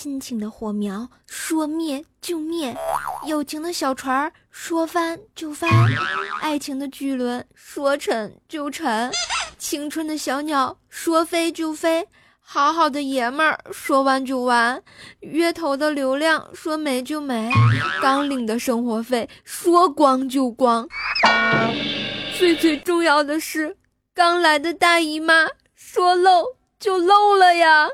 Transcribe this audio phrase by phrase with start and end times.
[0.00, 2.72] 亲情的火苗说灭就灭，
[3.26, 5.68] 友情的小船说翻就翻，
[6.40, 9.10] 爱情的巨轮说沉就沉，
[9.58, 12.06] 青春的小鸟说飞就飞，
[12.38, 14.80] 好好的爷们儿说完就完，
[15.18, 17.50] 月头的流量说没就没，
[18.00, 20.88] 刚领的生活费说光就光，
[22.38, 23.76] 最最重要的是，
[24.14, 26.44] 刚来的大姨妈说漏
[26.78, 27.88] 就漏了呀。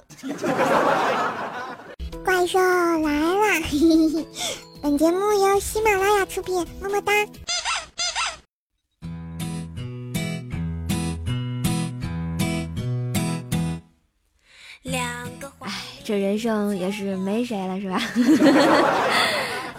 [2.37, 3.13] 怪兽来
[3.61, 3.63] 了！
[4.83, 7.13] 本节目由喜马拉雅出品，么么哒。
[14.83, 15.71] 两个哎，
[16.03, 18.03] 这人生也是没谁了，是吧？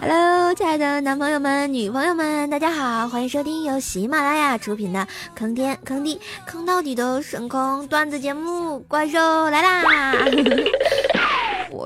[0.00, 5.00] Hello，亲爱的男朋友们、女朋友们，大家好，欢迎收听由喜马拉雅出品的
[5.34, 9.82] 《坑天坑地坑到底》的深坑段子节目《怪兽来啦》。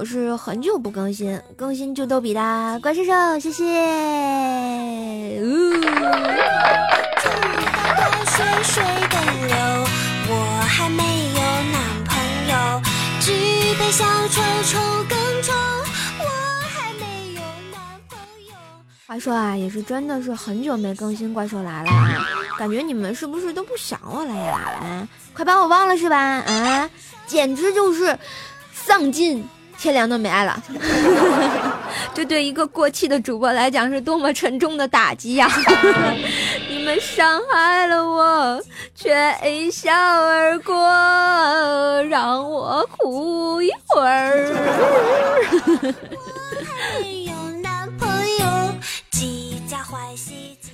[0.01, 3.63] 我是很久不更新，更新就逗比的怪兽兽，谢谢。
[19.07, 22.27] 话说啊，也是真的是很久没更新怪兽来了啊，
[22.59, 24.73] 感觉你们是不是都不想我了呀？
[24.81, 26.17] 啊，快把我忘了是吧？
[26.17, 26.89] 啊，
[27.27, 28.19] 简直就是
[28.73, 29.47] 丧尽。
[29.81, 30.63] 天凉都没爱了，
[32.13, 35.49] 这对一个过气的主播来讲是多么沉重的打击呀！
[36.69, 38.63] 你们伤害了我，
[38.95, 40.75] 却一笑而过，
[42.11, 44.53] 让我哭一会儿。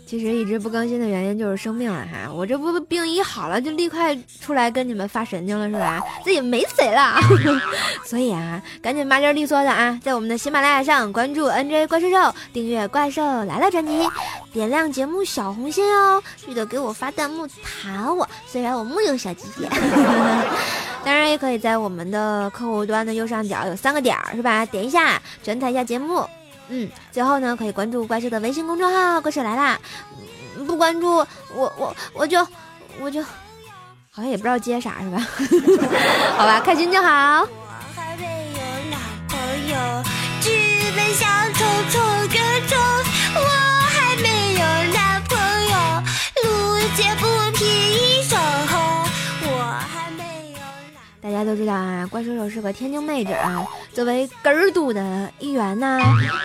[0.06, 3.98] 其实一直不更新的原因就是生病了哈，我这不病一好了就立刻
[4.40, 6.00] 出来跟你们发神经了是吧？
[6.22, 7.18] 自己没谁了，
[8.06, 14.08] 所以啊，赶紧麻溜利索的啊，在我们的喜马拉雅上关注 NJ 怪兽兽，订阅怪兽来了专辑，
[14.52, 19.66] 点亮节目小红心哦，记得给我发弹幕弹我，虽然我木有小鸡鸡，
[21.04, 24.64] 当然也可以在我们的客户端的右上角有三个点儿是吧？
[24.66, 26.24] 点一下转载一下节目。
[26.68, 29.78] 嗯，最后呢，可以关注怪兽的微信公众号“怪兽来啦”。
[30.66, 31.16] 不关注
[31.54, 32.46] 我，我我就
[32.98, 35.18] 我就好像也不知道接啥是吧？
[36.36, 37.46] 好吧，开心就好。
[39.76, 40.15] 大
[51.36, 53.62] 大家都知道啊，怪兽兽是个天津妹子啊。
[53.92, 56.00] 作为根儿都的一员呢，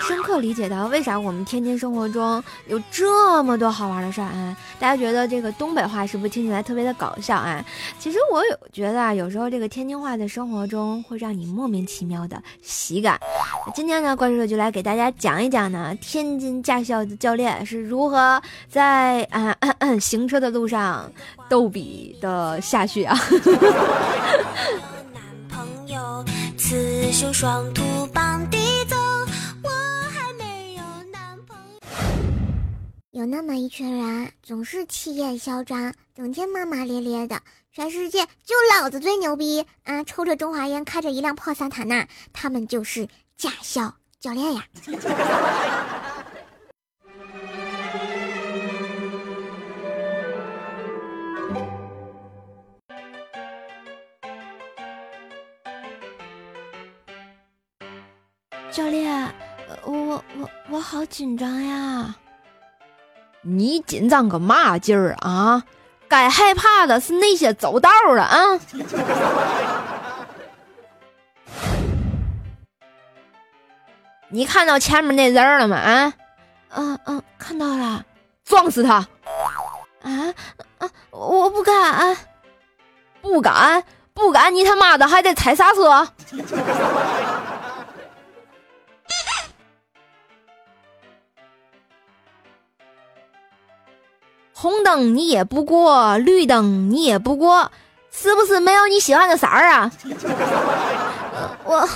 [0.06, 4.58] 深刻理解到为啥我们天津生活中有这么多好玩的事儿啊。
[4.82, 7.64] 大家觉得这个东北话是不是听起来特别的搞笑啊？
[8.00, 13.18] 其实我有觉得啊，有时候这个天津话在生活中会让你莫名其妙的喜感。
[13.74, 19.56] 今天呢，怪兽兽就来给大家讲一讲呢，天津驾校的教练是如何在啊
[20.02, 21.10] 行车的路上
[21.48, 23.18] 逗比的下去啊。
[26.72, 27.84] 雌雄双兔
[28.14, 28.96] 傍地走，
[29.62, 29.70] 我
[30.10, 31.80] 还没有男朋友。
[33.12, 37.42] 有那么一群人，总是气焰嚣张，整天骂骂咧咧的，
[37.74, 40.02] 全世界就老子最牛逼啊！
[40.06, 43.06] 抽着中华烟，开着一辆破桑塔纳，他们就是
[43.36, 44.64] 驾校教练呀。
[58.72, 59.30] 教练，
[59.84, 62.16] 我我我好紧张呀！
[63.42, 65.62] 你紧张个嘛劲儿啊？
[66.08, 68.38] 该害怕的是那些走道的啊！
[74.30, 75.76] 你看到前面那人了吗？
[75.76, 76.14] 啊？
[76.74, 78.06] 嗯嗯，看到了，
[78.46, 78.96] 撞死他！
[80.02, 80.34] 啊
[80.80, 80.90] 啊！
[81.10, 82.16] 我不敢，
[83.22, 83.84] 不敢，
[84.14, 84.54] 不敢！
[84.56, 86.08] 你他妈的还得踩刹车！
[94.62, 97.72] 红灯你也不过，绿灯你也不过，
[98.12, 99.92] 是不是没有你喜欢的色儿啊？
[101.66, 101.90] 我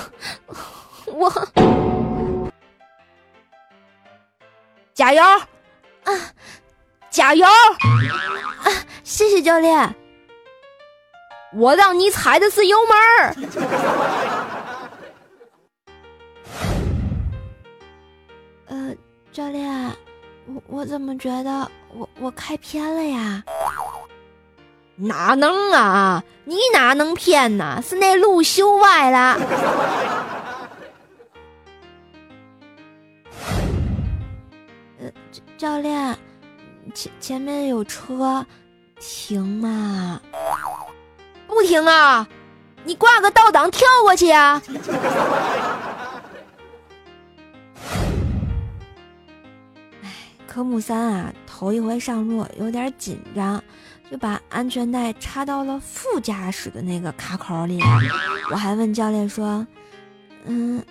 [1.13, 1.47] 我
[4.95, 6.11] 加油啊！
[7.11, 7.53] 加油啊！
[9.03, 9.95] 谢谢教练。
[11.53, 13.35] 我让你踩的是油门儿。
[18.65, 18.95] 呃，
[19.31, 19.95] 教练。
[20.47, 23.43] 我我怎么觉得我我开偏了呀？
[24.97, 26.23] 哪能啊！
[26.45, 27.81] 你哪能骗呢？
[27.85, 29.37] 是那路修歪了。
[35.01, 35.11] 呃，
[35.57, 36.17] 教练，
[36.93, 38.45] 前前面有车，
[38.99, 40.21] 停吗？
[41.47, 42.25] 不停啊！
[42.85, 44.61] 你挂个倒档跳过去啊！
[50.55, 53.61] 科目三啊，头一回上路有点紧张，
[54.09, 57.77] 就把安全带插到了副驾驶的那个卡口里。
[58.49, 59.67] 我还问教练说
[60.47, 60.81] ：“嗯，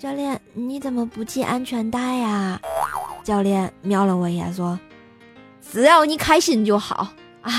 [0.00, 2.60] 教练你怎么不系安全带呀？”
[3.22, 4.76] 教练瞄了我一眼说
[5.62, 7.06] ：“只要你开心就好。”
[7.42, 7.52] 哎。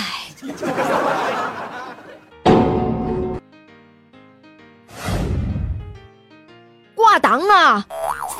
[6.93, 7.85] 挂档啊，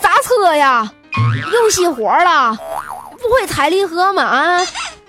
[0.02, 0.92] 刹车呀，
[1.54, 2.58] 又熄火了，
[3.16, 4.24] 不会踩离合吗？
[4.24, 4.62] 啊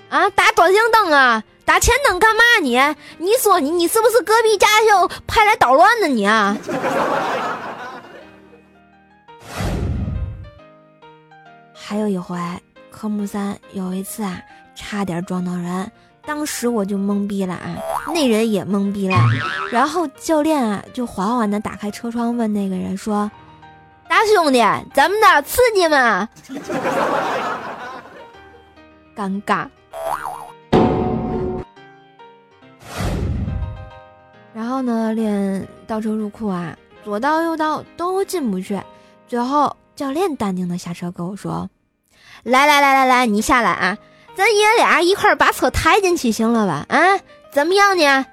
[0.09, 2.79] 啊，打转向灯啊，打前灯干嘛你？
[3.19, 6.57] 你说你你是不是隔壁驾校派来捣乱的你啊？
[11.75, 12.39] 还有一回，
[12.91, 14.41] 科目三有一次啊，
[14.75, 15.91] 差点撞到人，
[16.25, 17.77] 当时我就懵逼了啊，
[18.15, 19.17] 那人也懵逼了，
[19.71, 23.31] 然后教练啊就缓缓的打开车窗问那个人说。
[24.09, 24.61] 大兄弟，
[24.95, 25.43] 咱们的？
[25.43, 26.29] 刺激吗？
[29.17, 29.67] 尴尬。
[34.55, 38.81] 然后呢，练倒车入库啊，左倒右倒都进不去。
[39.29, 41.69] 最后教练淡定的下车跟我说
[42.43, 43.99] ：“来来来来来，你下来啊，
[44.35, 46.87] 咱爷俩一块把车抬进去，行了吧？
[46.89, 47.19] 啊，
[47.51, 48.27] 怎么样呢？”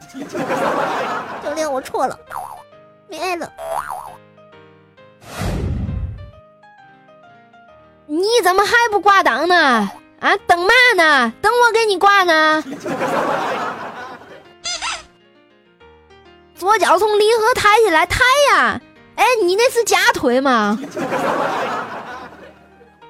[1.43, 2.17] 教练，我错了，
[3.09, 3.51] 没爱了。
[8.05, 9.89] 你怎么还不挂档呢？
[10.23, 11.33] 啊，等嘛呢？
[11.41, 12.63] 等我给你挂呢。
[16.55, 18.21] 左脚从离合抬起来，抬
[18.53, 18.79] 呀！
[19.15, 20.79] 哎，你那是假腿吗？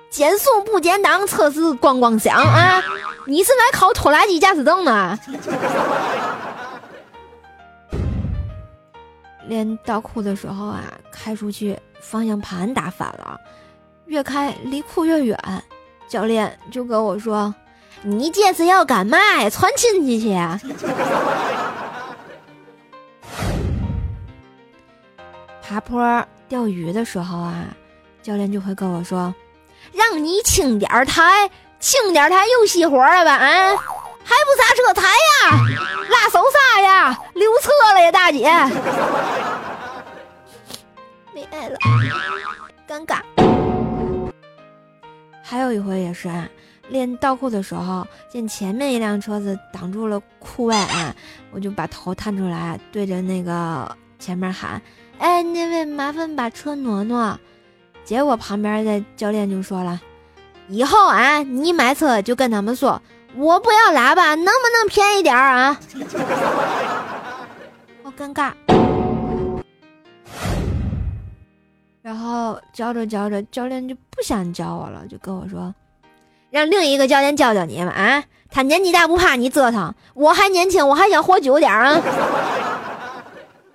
[0.09, 2.81] 减速不减档，测试咣咣响啊！
[3.27, 5.19] 你是来考拖拉机驾驶证的？
[9.47, 10.81] 练倒库的时候啊，
[11.11, 13.39] 开出去方向盘打反了。
[14.07, 15.37] 越开离库越远，
[16.13, 17.55] 教练就跟我说
[18.05, 19.49] ：“你这是要干嘛呀？
[19.49, 20.61] 串亲戚去啊？”
[25.59, 27.65] 爬坡钓鱼的时候啊，
[28.21, 29.33] 教练就会跟我说
[29.91, 31.49] ：“让你轻点抬，
[31.79, 33.31] 轻点抬又熄火了吧？
[33.33, 33.75] 啊，
[34.23, 35.57] 还不刹车抬呀？
[36.11, 37.19] 拉手刹呀？
[37.33, 38.43] 溜车了呀，大姐！
[41.33, 41.77] 没爱了，
[42.87, 43.17] 尴尬。”
[45.53, 46.49] 还有一回也是啊，
[46.89, 51.15] 练倒库的时候，见前面一辆车子挡住了库位啊，
[51.51, 54.81] 我就把头探出来，对着那个前面喊
[55.19, 57.39] ：“哎，那位麻烦把车挪挪。”
[58.03, 60.01] 结果旁边的教练就说了
[60.69, 62.99] ：“以后啊，你买车就跟他们说，
[63.35, 65.77] 我不要喇叭，能不能便宜点啊？”
[68.01, 68.51] 好尴尬。
[72.13, 75.73] 然后教着教着，教练就不想教我了，就跟我说
[76.51, 78.23] ：“让另一个教练教教你嘛啊！
[78.51, 81.99] 他年纪大不怕你折腾，我还年轻，我还想活久点啊！”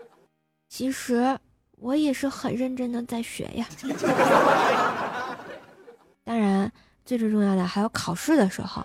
[0.70, 1.36] 其实
[1.80, 3.66] 我也是很认真的在学呀。
[6.22, 6.70] 当然，
[7.04, 8.84] 最最重要的还有考试的时候，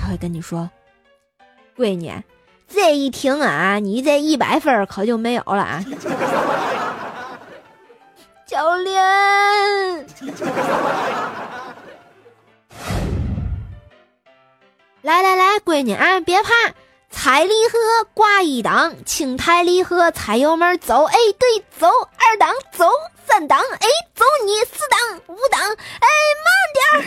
[0.00, 0.70] 他会跟你说
[1.76, 2.12] ：“闺女，
[2.68, 5.84] 这一听啊，你这一百分可就没有了啊！”
[8.50, 9.00] 教练，
[15.02, 16.50] 来来来，闺女啊，别怕，
[17.12, 17.78] 踩离合
[18.12, 21.86] 挂一档，轻抬离合踩油门走，哎对，走
[22.18, 22.90] 二档走
[23.24, 26.08] 三档，哎走你四档五档，哎
[26.42, 26.98] 慢点儿，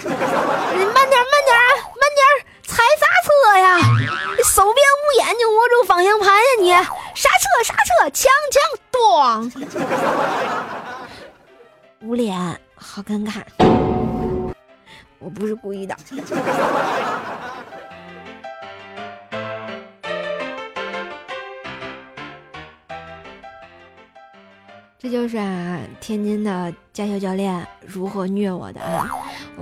[0.93, 3.27] 慢点儿慢点儿慢点儿，踩刹车
[3.59, 3.77] 呀，
[4.45, 6.71] 手别捂眼睛，握住方向盘呀你，
[7.13, 9.51] 刹车刹车，强强咣。
[12.03, 12.37] 捂脸，
[12.75, 13.41] 好尴尬。
[15.19, 15.95] 我不是故意的。
[25.03, 29.05] 这就是啊，天津的驾校教练如何虐我的啊！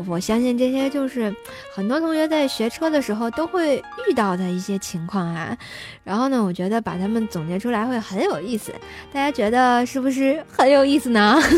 [0.05, 1.35] 我相信这些就是
[1.73, 5.57] 很多同学在学车的时候都会遇到的一些情况啊。
[6.03, 8.71] 然后呢，我觉得把他们总结出来会很有意思，
[9.11, 11.41] 大家觉得是不是很有意思呢？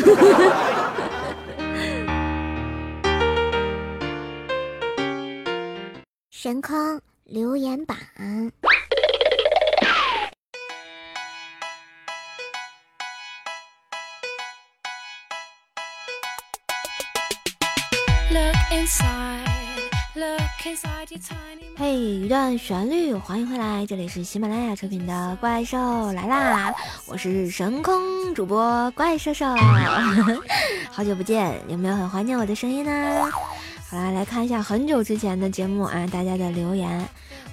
[6.31, 7.97] 神坑留言板。
[21.77, 26.69] 嘿，一段旋律，欢迎回来，这里是喜马拉雅出品的《怪兽来啦》，
[27.07, 29.45] 我是神空主播怪兽兽，
[30.91, 33.31] 好久不见，有没有很怀念我的声音呢？
[33.89, 37.07] 好啦，来看一下很久之前的节目啊，大家的留言，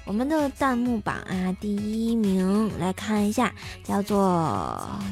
[0.04, 4.18] 我们的弹幕榜啊，第一名来看一下，叫做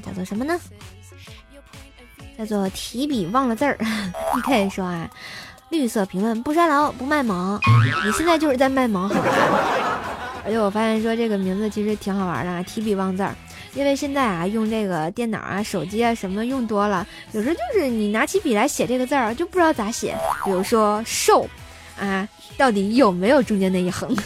[0.05, 0.59] 叫做什么呢？
[2.37, 3.79] 叫做提笔忘了字儿，
[4.35, 5.09] 你可以说啊。
[5.71, 7.61] 绿色评论不衰老不卖萌，
[8.05, 9.29] 你现在就是在卖萌，好吧？
[10.45, 13.35] 而且我发现说这个名字其实挺好玩的，提笔忘字儿。
[13.75, 20.17] 因为现在啊，用这个电脑啊、手机啊什么用多了，有时候就是你拿起笔来写这个字儿，就不知道咋写。
[20.45, 21.47] 比如说瘦，
[22.01, 24.17] 啊，到底有没有中间那一横？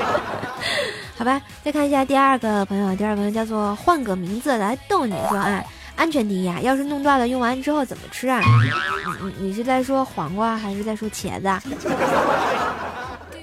[1.16, 5.64] 好吧，再看一下第二个朋友，第二个朋友叫做换个名字来逗你说啊。
[5.96, 6.58] 安全第一啊！
[6.60, 8.40] 要是弄断了，用完之后怎么吃啊？
[8.40, 11.48] 你你你是在说黄瓜还是在说茄子？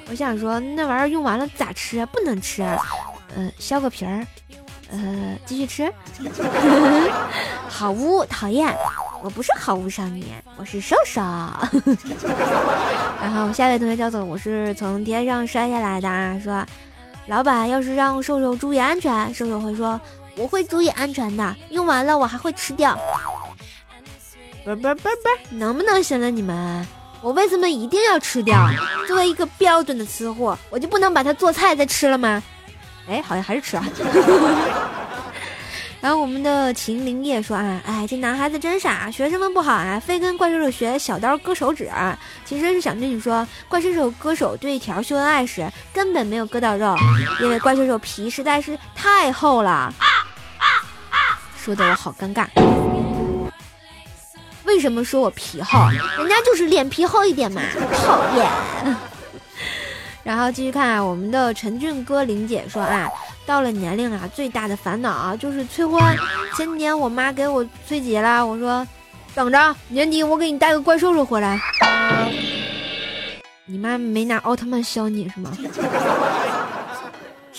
[0.09, 2.05] 我想说那玩意儿用完了咋吃啊？
[2.07, 2.63] 不能吃，
[3.35, 4.25] 呃，削个皮儿，
[4.91, 5.93] 呃，继续吃。
[7.69, 8.75] 好污，讨厌！
[9.21, 10.25] 我不是好污少女，
[10.57, 11.21] 我是瘦瘦。
[13.21, 16.65] 然后下一位同学叫做我是从天上摔下来的啊，说
[17.27, 19.99] 老板要是让瘦瘦注意安全，瘦瘦会说。
[20.39, 22.97] 我会注意安全的，用完了我还会吃掉。
[24.63, 26.87] 不不不不，能不能行了你们？
[27.21, 28.65] 我为什么一定要吃掉？
[29.05, 32.41] 作为一个标准的吃货，我就不能把它做菜再吃了吗？
[33.09, 33.85] 哎，好像还是吃啊。
[35.99, 41.89] 然后我们的秦灵叶说啊，哎，这男孩子真傻，学什么不好啊，非跟怪兽手学小刀割手指。
[42.45, 46.95] 其实是想对你说，怪兽手割手对条秀恩爱时根本没有割到肉，
[47.41, 49.93] 因为怪兽手皮实在是太厚了。
[51.59, 52.47] 说的我好尴尬，
[54.63, 55.77] 为什么说我皮厚？
[56.17, 57.61] 人家就是脸皮厚一点嘛，
[58.05, 58.49] 讨厌。
[60.23, 63.09] 然后继续看，我们的陈俊哥林姐说啊，
[63.45, 66.01] 到了年龄啊，最大的烦恼啊就是催婚。
[66.55, 68.87] 前几天我妈给我催急了，我说
[69.35, 71.59] 等着年底我给你带个怪兽兽回来。
[73.65, 75.51] 你妈没拿奥特曼削你是吗？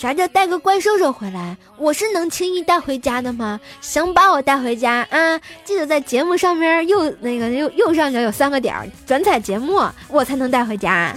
[0.01, 1.55] 啥叫带个怪兽兽回来？
[1.77, 3.59] 我是能轻易带回家的吗？
[3.81, 5.39] 想把我带回家啊？
[5.63, 11.13] 记得在节目上面右那个右右上角有三个点儿，转载节目，我才能带回家。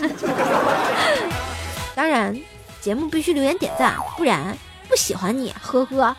[1.97, 2.39] 当然，
[2.83, 4.55] 节目必须留言点赞，不然
[4.87, 6.15] 不喜欢你，呵呵。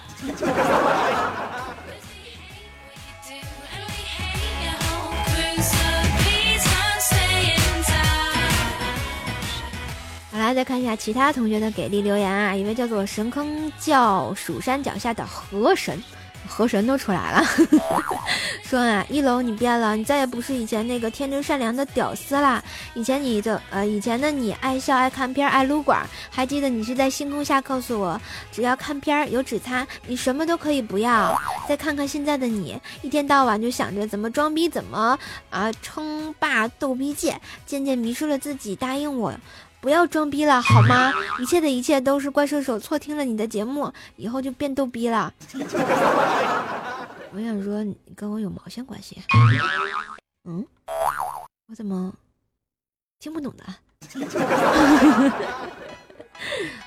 [10.45, 12.55] 来，再看一下其他同学的给力留言啊！
[12.55, 15.99] 一位叫做神坑叫蜀山脚下的河神，
[16.47, 17.43] 河神都出来了，
[18.61, 22.63] 说啊，一楼你变了，你再也不是以前那个天真善良的屌丝啦。
[22.93, 28.21] 以前你的呃，以前的你爱笑爱看片爱撸管，还记得你是在星空下告诉我，
[28.51, 31.35] 只要看片有纸擦，你什么都可以不要。
[31.67, 35.17] 再看看现在的你，一天到晚就想着怎么装逼，怎么
[35.49, 38.75] 啊称霸逗逼界，渐渐迷失了自己。
[38.75, 39.33] 答应我。
[39.85, 41.13] 不要装逼了好吗？
[41.39, 45.31] 一切的一切都是怪兽手错听了你的节目，以后就变逗逼了。
[47.31, 49.21] 我想说，你跟我有毛线关系？
[50.45, 50.65] 嗯，
[51.67, 52.11] 我怎么
[53.19, 53.63] 听不懂的？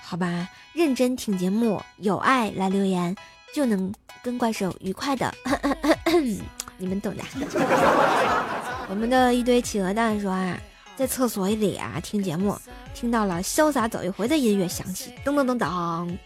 [0.02, 3.14] 好吧，认真听节目，有爱来留言，
[3.54, 5.32] 就能跟怪兽愉快的。
[6.78, 7.22] 你们懂的。
[8.90, 10.58] 我们的一堆企鹅蛋说啊。
[10.98, 12.58] 在厕所里啊，听节目，
[12.92, 16.18] 听到了《潇洒走一回》的音乐响起，噔噔噔噔，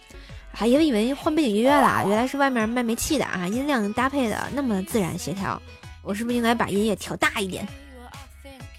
[0.50, 5.60] 还以为以为换背景音乐了，原来是外面卖煤气的啊，音量搭配的那么自然协调，
[6.00, 7.68] 我是不是应该把音乐调大一点？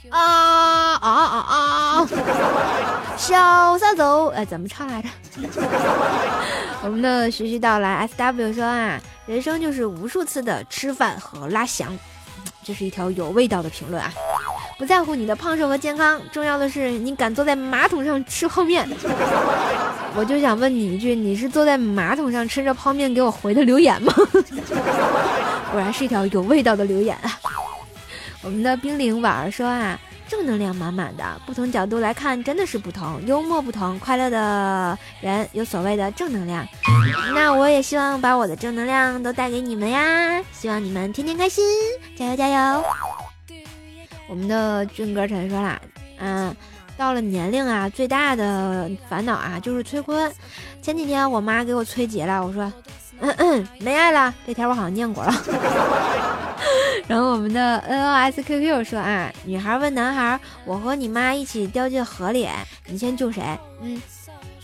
[0.10, 2.08] 啊啊啊啊！
[3.16, 5.10] 潇洒走，哎，怎么唱来着？
[6.82, 11.96] 我们的徐徐到来，S W 说啊，人生就是无数次的吃饭和拉翔，
[12.64, 14.12] 这是一条有味道的评论啊。
[14.78, 18.88] 不在乎你的胖瘦和健康，重要的是你敢坐在马桶上吃泡面。
[20.16, 24.14] 我就想问你一句，你是坐在马桶上吃着泡面给我回的留言吗？
[25.72, 27.40] 果然是一条有味道的留言啊！
[28.44, 36.68] 我们的冰凌婉儿说啊，正能量满满的，不同角度来看真的是不同，幽默不同，快乐的人有所谓的正能量。
[37.34, 41.64] 那我也希望把我的正能量都带给你们呀，希望你们天天开心，
[42.16, 42.84] 加油加油！
[44.34, 45.80] 我们的俊哥陈说啦，
[46.18, 46.56] 嗯，
[46.98, 50.34] 到了年龄啊，最大的烦恼啊就是催婚。
[50.82, 52.74] 前几天我妈给我催急了，我说
[53.20, 54.34] 嗯嗯，没爱了。
[54.48, 55.32] 这条我好像念过了。
[57.08, 62.50] 然后我们的 N O S Q Q 说啊，女孩问男孩：“我和你妈一起掉进河里，
[62.88, 63.44] 你先救谁？”
[63.84, 64.02] 嗯。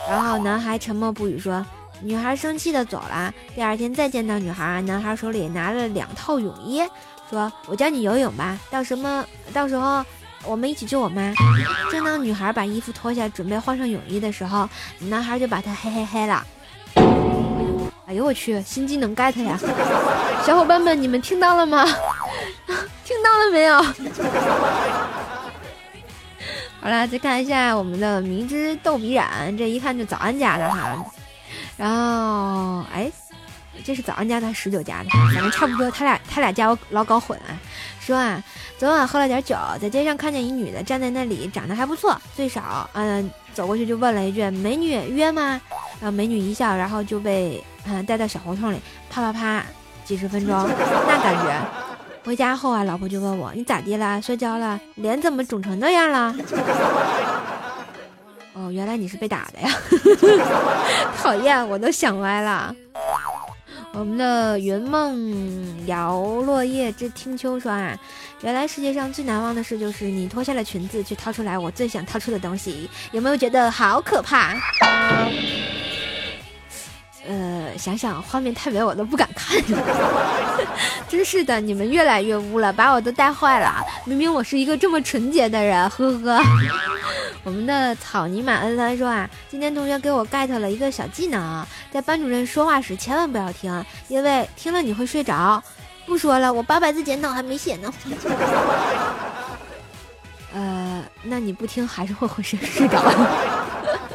[0.08, 1.64] 然后男孩沉默不语说。
[2.02, 3.32] 女孩生气的走了。
[3.54, 6.82] 第二天再见到女孩，男孩手里拿了两套泳衣，
[7.30, 10.04] 说：“我教你游泳吧，到什么到时候
[10.44, 11.32] 我们一起救我妈。”
[11.90, 14.68] 正当女孩把衣服脱下准备换上泳衣的时候，
[14.98, 16.44] 男孩就把她嘿嘿嘿了。
[18.06, 19.56] 哎呦我去，心机能 get 呀！
[20.44, 21.84] 小伙伴们，你们听到了吗？
[23.04, 23.80] 听到了没有？
[26.82, 30.96] 好了，再看一下我们的迷之逗比染，这一看就早安家的哈。
[31.76, 33.10] 然后，哎，
[33.84, 35.90] 这是早安家的十九家的，反正差不多。
[35.90, 37.56] 他俩他俩家我老搞混啊。
[38.00, 38.42] 说啊，
[38.78, 45.60] 昨晚喝了点酒，在街上看见一女的站在那里，长得还不错，最少，嗯，走过去就问了一句：“美女约吗？”
[46.00, 49.64] 然后美女一笑，然后就被嗯带到小胡同里，啪啪啪，
[50.04, 50.68] 几十分钟，
[51.06, 51.60] 那感觉。
[52.24, 54.20] 回家后啊，老婆就问我：“你咋的了？
[54.20, 54.80] 摔跤了？
[54.96, 56.34] 脸怎么肿成那样了？”
[58.54, 59.70] 哦，原来你是被打的呀！
[61.22, 62.74] 讨厌，我都想歪了。
[63.92, 67.98] 我们的云梦摇落叶之听秋说啊，
[68.40, 74.56] 原来世界上最难忘的事就是你脱下了裙子去掏出来我最想掏出的东西，有没有觉得好可怕？
[77.28, 79.60] 呃，想想画面太美，我都不敢看。
[81.08, 83.84] 真是的，你们越来越污了，把我都带坏了。
[84.04, 86.40] 明明我是一个这么纯洁的人，呵呵。
[87.42, 95.62] 我们的草泥马恩三说啊，今天同学给我 get 了一个小技能，在班主任说话时千万不要听，因为听了你会睡着。
[96.06, 97.92] 不说了，我八百字检讨还没写呢。
[100.52, 103.00] 呃，那你不听还是会浑身睡着。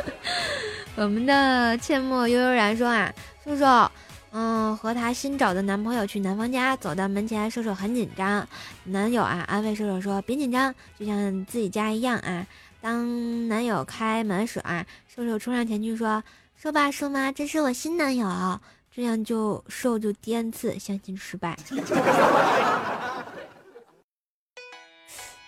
[0.95, 3.11] 我们的阡陌悠悠然说啊，
[3.43, 3.89] 叔叔，
[4.31, 8.45] 嗯，和她新找的男朋友去男方家，走到门前，射手很紧张。
[8.83, 12.45] 男友啊，安慰射手说，别紧张，就像自己家一样啊。
[12.85, 16.23] 当男友开门时啊，射手冲上前去说，
[16.55, 18.61] 瘦吧，瘦妈，这是我新男友。
[18.95, 21.57] 这样就瘦就第 n 次相亲失败。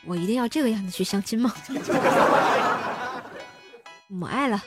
[0.07, 1.53] 我一定要这个样子去相亲吗？
[4.07, 4.59] 母爱了。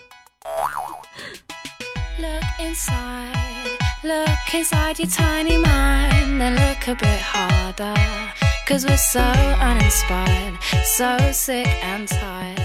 [8.68, 10.54] Cause we're so uninspired,
[10.84, 12.59] so sick and tired.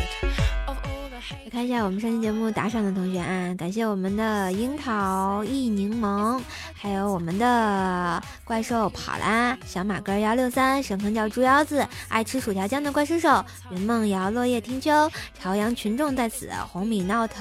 [1.55, 6.37] 看一下我们上期节目打赏的同学啊，感谢我们的樱桃一柠檬，
[6.73, 13.41] 还有我们的怪兽跑啦，小马哥幺六三，神坑叫猪腰子，爱吃薯条酱的怪兽兽，
[13.71, 17.33] 云梦瑶落叶听秋，朝阳群众在此，红米 note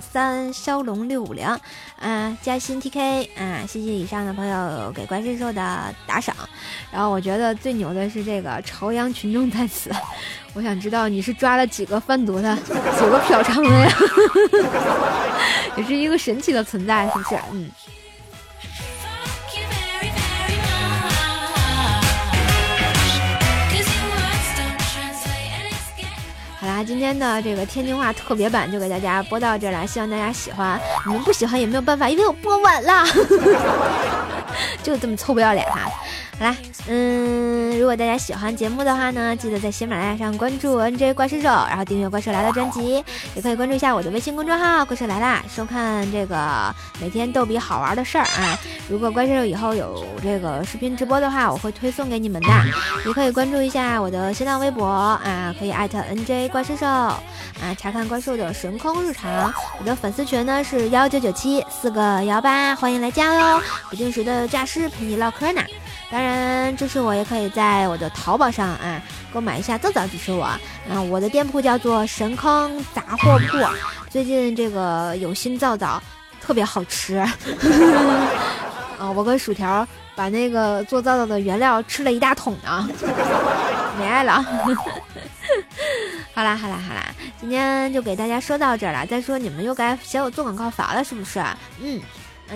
[0.00, 1.46] 三，骁龙六五零，
[2.00, 6.34] 啊，嘉欣 TK 啊，谢谢以上的朋友给怪兽兽的打赏，
[6.90, 9.90] 然后我觉得最牛的是这个朝阳群众在此。
[10.54, 12.56] 我想知道你是抓了几个贩毒的，
[12.98, 13.92] 几个嫖娼的呀？
[15.76, 17.36] 也是一个神奇的存在，是不是？
[17.52, 17.70] 嗯。
[26.60, 30.80] 好啦，今天的这个天津话特别版就给大家播到这儿了，希望大家喜欢。
[31.06, 33.04] 你们不喜欢也没有办法，因为我播晚了，
[34.82, 35.90] 就这么臭不要脸哈。
[36.36, 36.56] 好啦，
[36.88, 43.04] 嗯，如果大家喜欢节目的话呢，记得在喜马拉雅上关注 NJ 怪兽手，然后订阅怪兽来了专辑，
[43.36, 48.58] 也可以关注一下我的微信公众号怪兽来啦，收看这个每天逗比好玩的事儿啊。
[48.88, 52.48] 如果怪兽手以后有这个视频直播的话，我会推送给你们的。
[53.06, 57.20] 也可以关注一下我的新浪微博啊，可以艾特 NJ 怪兽兽啊，
[57.78, 59.54] 查看怪兽的神坑日常。
[59.78, 63.62] 我的粉丝群呢是幺九九七四个幺八，欢迎来加哟。
[63.88, 65.62] 不定时的诈尸陪你唠嗑呢。
[66.14, 70.48] 当然，支持我也可以在我的淘宝上啊购买一下，皂皂支持我。
[70.88, 73.58] 嗯，我的店铺叫做神坑杂货铺，
[74.08, 76.00] 最近这个有新皂皂，
[76.40, 77.16] 特别好吃。
[78.96, 82.88] 啊，我跟薯条把那个做皂皂的原料吃了一大桶呢，
[83.98, 84.40] 没爱了。
[86.32, 89.04] 好啦好啦好啦，今天就给大家说到这儿了。
[89.04, 91.42] 再说你们又该嫌我做广告烦了是不是？
[91.82, 92.00] 嗯。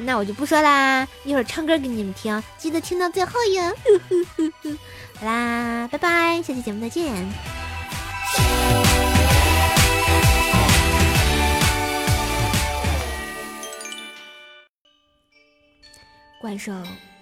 [0.05, 3.63] 那我就不说啦，一会儿唱歌给你们听，记得听到最后哟。
[5.19, 7.27] 好啦，拜拜，下期节目再见。
[16.41, 16.73] 怪兽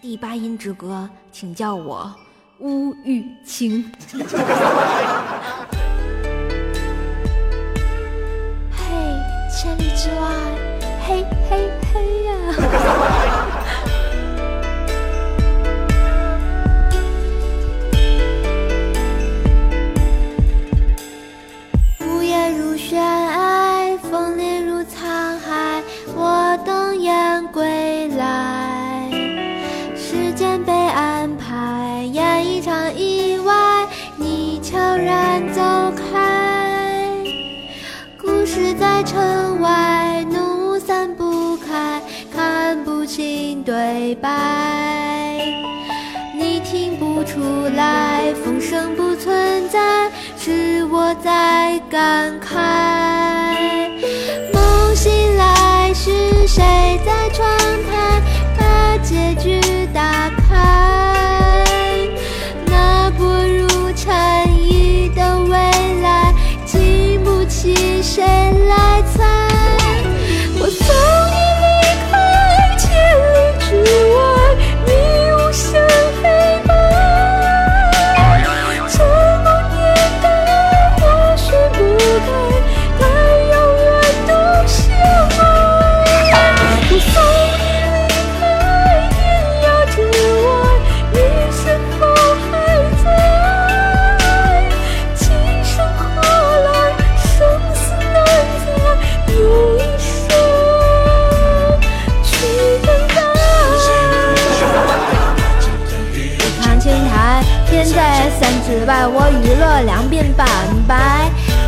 [0.02, 2.14] 第八音之歌，请叫我
[2.59, 3.90] 乌玉清。
[51.96, 52.95] 展开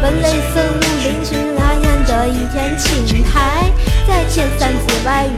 [0.08, 3.70] 分类森林，是那样的一片青苔，
[4.06, 5.28] 在千山之外？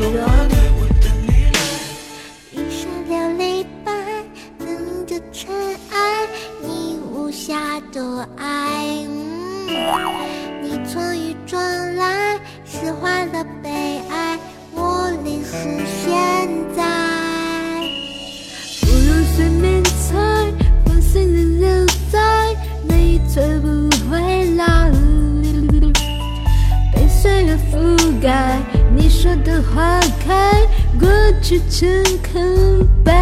[29.51, 30.53] 的花开
[30.99, 31.09] 过
[31.43, 31.89] 去成
[32.33, 33.13] 空白。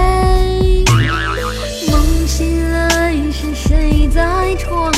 [1.91, 4.93] 梦醒来是谁在窗